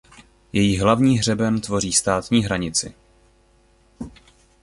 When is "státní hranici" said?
1.93-2.93